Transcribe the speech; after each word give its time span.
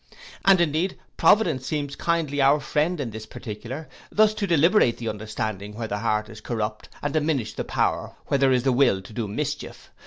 And 0.45 0.59
indeed 0.59 0.97
Providence 1.15 1.67
seems 1.67 1.95
kindly 1.95 2.41
our 2.41 2.59
friend 2.59 2.99
in 2.99 3.11
this 3.11 3.27
particular, 3.27 3.87
thus 4.11 4.33
to 4.33 4.47
debilitate 4.47 4.97
the 4.97 5.09
understanding 5.09 5.75
where 5.75 5.87
the 5.87 5.99
heart 5.99 6.27
is 6.27 6.41
corrupt, 6.41 6.89
and 7.03 7.13
diminish 7.13 7.53
the 7.53 7.63
power 7.63 8.15
where 8.25 8.39
there 8.39 8.51
is 8.51 8.63
the 8.63 8.71
will 8.73 9.03
to 9.03 9.13
do 9.13 9.27
mischief. 9.27 9.91